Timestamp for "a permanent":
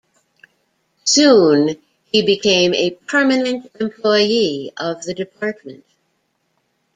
2.73-3.71